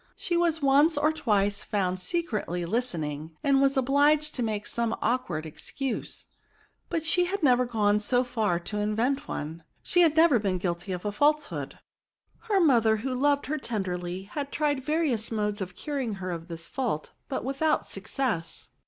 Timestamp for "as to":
8.55-8.79